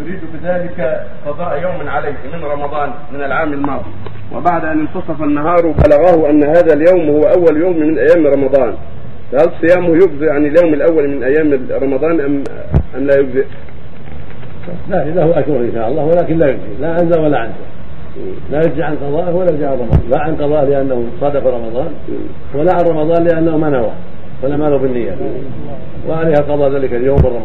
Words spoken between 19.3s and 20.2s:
ولا يجزي عن رمضان. لا